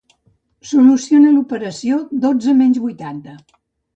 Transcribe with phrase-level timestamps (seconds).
[0.69, 3.37] Soluciona l'operació dotze menys vuitanta.